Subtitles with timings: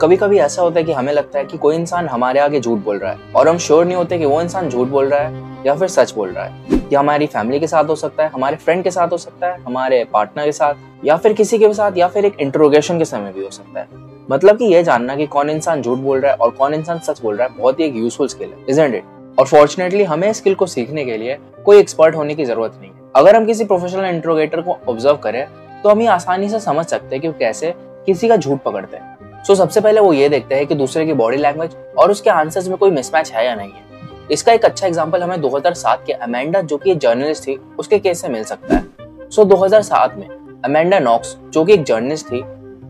[0.00, 2.78] कभी कभी ऐसा होता है कि हमें लगता है कि कोई इंसान हमारे आगे झूठ
[2.78, 5.64] बोल रहा है और हम श्योर नहीं होते कि वो इंसान झूठ बोल रहा है
[5.66, 8.56] या फिर सच बोल रहा है। ये हमारी फैमिली के साथ हो सकता है, हमारे
[8.56, 11.96] फ्रेंड के साथ हो सकता है, हमारे पार्टनर के साथ या फिर किसी के साथ
[11.96, 13.86] या फिर एक इंट्रोगेशन के समय भी हो सकता है।
[14.30, 17.22] मतलब कि यह जानना कि कौन इंसान झूठ बोल रहा है और कौन इंसान सच
[17.22, 20.54] बोल रहा है बहुत ही एक यूजफुल स्किल है इजेंट इट और फॉर्चुनेटली हमें स्किल
[20.54, 24.04] को सीखने के लिए कोई एक्सपर्ट होने की ज़रूरत नहीं है। अगर हम किसी प्रोफेशनल
[24.06, 25.46] इंट्रोगेटर को ऑब्ज़र्व करें
[25.82, 27.74] तो हम ये आसानी से समझ सकते हैं कि वो कैसे
[28.06, 31.04] किसी का झूठ पकड़ते हैं। सो so, सबसे पहले वो ये देखते हैं कि दूसरे
[31.06, 33.86] की बॉडी लैंग्वेज और उसके आंसर्स में कोई मिसमैच है या नहीं है।
[34.32, 38.20] इसका एक अच्छा एग्ज़ाम्पल हमें 2007 के अमेंडा जो कि एक जर्नलिस्ट थी उसके केस
[38.22, 38.84] से मिल सकता है।
[39.30, 40.28] सो so, 2007 में
[40.64, 42.42] अमेंडा नॉक्स जो कि एक जर्नलिस्ट थी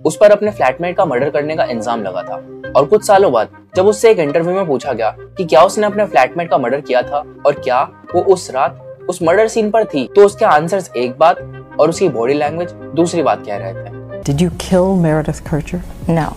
[0.04, 2.42] उस पर अपने फ्लैटमेट का मर्डर करने का इंजाम लगा था।
[2.76, 6.04] और कुछ सालों बाद जब उससे एक इंटरव्यू में पूछा गया कि क्या उसने अपने
[6.06, 7.82] फ्लैटमेट का मर्डर किया था और क्या
[8.14, 11.38] वो उस रात उस मर्डर सीन पर थी तो उसके आंसर्स एक बात
[11.80, 15.83] और उसकी बॉडी लैंग्वेज दूसरी बात कह रहे थे। Did you kill Meredith Kircher?
[16.06, 16.36] No.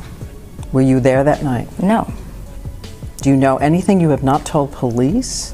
[0.72, 1.68] Were you there that night?
[1.80, 2.08] No.
[3.18, 5.54] Do you know anything you have not told police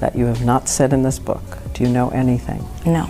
[0.00, 1.58] that you have not said in this book?
[1.72, 2.64] Do you know anything?
[2.86, 3.06] No.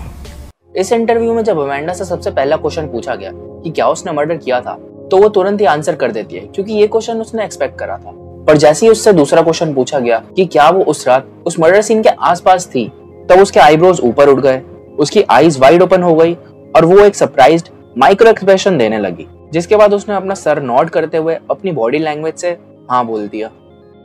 [0.77, 4.37] इस interview में जब Amanda से सबसे पहला question पूछा गया कि क्या उसने मर्डर
[4.37, 4.75] किया था
[5.11, 8.13] तो वो तुरंत ही आंसर कर देती है क्योंकि ये क्वेश्चन उसने एक्सपेक्ट करा था
[8.47, 11.83] पर जैसे ही उससे दूसरा क्वेश्चन पूछा गया कि क्या वो उस रात उस मर्डर
[11.83, 14.63] सीन के आसपास थी तब तो उसके आईब्रोज ऊपर उठ गए
[15.01, 16.35] उसकी आईज वाइड ओपन हो गई
[16.75, 17.65] और वो एक सरप्राइज़
[17.97, 22.35] माइक्रो एक्सप्रेशन देने लगी, जिसके बाद उसने अपना सर नॉड करते हुए अपनी बॉडी लैंग्वेज
[22.35, 22.57] से
[22.91, 23.51] हाँ बोल दिया।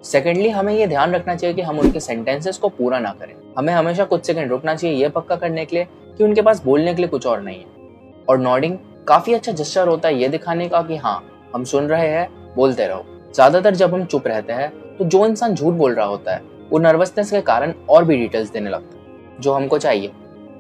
[0.04, 3.73] सेकेंडली हमें ये ध्यान रखना चाहिए कि हम उनके सेंटेंसेस को पूरा ना करें। हमें
[3.73, 7.02] हमेशा कुछ सेकंड रुकना चाहिए ये पक्का करने के लिए कि उनके पास बोलने के
[7.02, 10.82] लिए कुछ और नहीं है। और नॉडिंग काफ़ी अच्छा जस्टर होता है ये दिखाने का
[10.82, 11.23] कि हाँ
[11.56, 15.56] हम सुन रहे हैं, बोलते रहो। ज़्यादातर जब हम चुप रहते हैं तो जो इंसान
[15.56, 19.42] झूठ बोल रहा होता है, वो नर्वसनेस के कारण और भी डिटेल्स देने लगता है,
[19.42, 20.12] जो हमको चाहिए।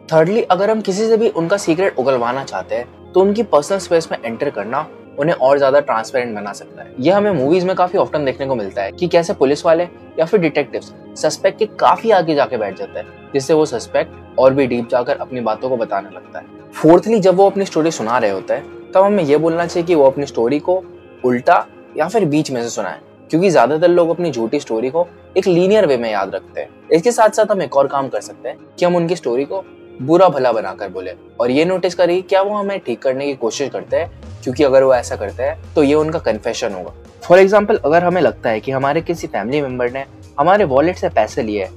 [0.09, 4.07] थर्डली अगर हम किसी से भी उनका सीक्रेट उगलवाना चाहते हैं तो उनकी पर्सनल स्पेस
[4.11, 4.87] में एंटर करना
[5.19, 8.55] उन्हें और ज़्यादा ट्रांसपेरेंट बना सकता है। यह हमें मूवीज़ में काफ़ी ऑफ्टन देखने को
[8.55, 9.83] मिलता है कि कैसे पुलिस वाले
[10.19, 14.53] या फिर डिटेक्टिव्स सस्पेक्ट के काफ़ी आगे जाके बैठ जाते हैं, जिससे वो सस्पेक्ट और
[14.53, 18.17] भी डीप जाकर अपनी बातों को बताने लगता है। फोर्थली जब वो अपनी स्टोरी सुना
[18.17, 20.83] रहे होते हैं, तब हमें यह बोलना चाहिए कि वो अपनी स्टोरी को
[21.23, 21.65] उल्टा
[21.97, 25.07] या फिर बीच में से सुनाए, क्योंकि ज़्यादातर लोग अपनी झूठी स्टोरी को
[25.37, 28.21] एक लीनियर वे में याद रखते हैं। इसके साथ साथ हम एक और काम कर
[28.21, 29.63] सकते हैं कि हम उनकी स्टोरी को
[29.99, 33.69] बुरा भला बनाकर बोले। और ये नोटिस करिए क्या वो हमें ठीक करने की कोशिश
[33.69, 34.11] करते हैं?
[34.43, 36.93] क्योंकि अगर वो ऐसा करते हैं तो ये उनका कन्फेशन होगा।
[37.23, 40.05] फॉर एग्ज़ाम्पल अगर हमें लगता है कि हमारे किसी फैमिली मेंबर ने
[40.39, 41.71] हमारे वॉलेट से पैसे लिए हैं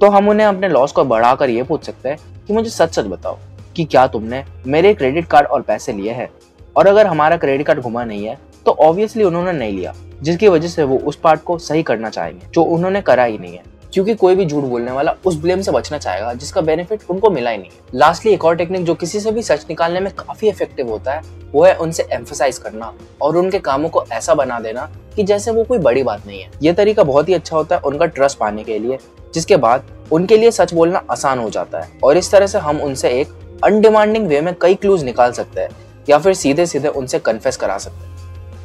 [0.00, 3.06] तो हम उन्हें अपने लॉस को बढ़ाकर ये पूछ सकते हैं कि मुझे सच सच
[3.06, 3.38] बताओ
[3.76, 6.28] कि क्या तुमने मेरे क्रेडिट कार्ड और पैसे लिए हैं?
[6.76, 9.92] और अगर हमारा क्रेडिट कार्ड घुमा नहीं है तो ऑब्वियसली उन्होंने नहीं लिया,
[10.22, 13.52] जिसकी वजह से वो उस पार्ट को सही करना चाहेंगे, जो उन्होंने करा ही नहीं
[13.52, 13.62] है।
[13.92, 17.50] क्योंकि कोई भी झूठ बोलने वाला उस ब्लेम से बचना चाहेगा, जिसका बेनिफिट उनको मिला
[17.50, 20.48] ही नहीं। है लास्टली एक और टेक्निक जो किसी से भी सच निकालने में काफ़ी
[20.48, 21.22] इफ़ेक्टिव होता है,
[21.52, 25.64] वो है उनसे एम्फोसाइज करना और उनके कामों को ऐसा बना देना कि जैसे वो
[25.64, 28.64] कोई बड़ी बात नहीं है। ये तरीका बहुत ही अच्छा होता है उनका ट्रस्ट पाने
[28.64, 28.98] के लिए,
[29.34, 32.80] जिसके बाद उनके लिए सच बोलना आसान हो जाता है और इस तरह से हम
[32.80, 33.32] उनसे एक
[33.64, 35.70] अनडिमांडिंग वे में कई क्लूज निकाल सकते हैं
[36.08, 38.16] या फिर सीधे सीधे उनसे कन्फेस करा सकते हैं।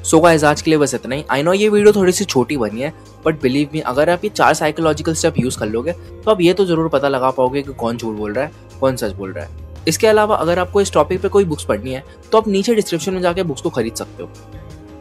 [0.03, 2.25] सो so गाइस आज के लिए बस इतना ही। आई नो ये वीडियो थोड़ी सी
[2.25, 2.91] छोटी बनी है
[3.25, 6.53] बट बिलीव मी अगर आप ये चार साइकोलॉजिकल स्टेप यूज़ कर लोगे तो आप ये
[6.53, 9.45] तो ज़रूर पता लगा पाओगे कि कौन झूठ बोल रहा है, कौन सच बोल रहा
[9.45, 12.75] है। इसके अलावा अगर आपको इस टॉपिक पे कोई बुक्स पढ़नी है तो आप नीचे
[12.75, 14.29] डिस्क्रिप्शन में जाके बुक्स को खरीद सकते हो।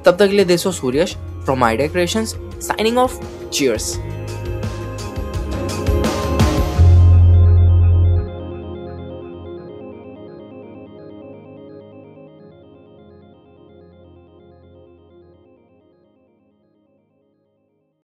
[0.04, 3.96] तब तक के लिए देशो Suryash from my decoration signing off cheers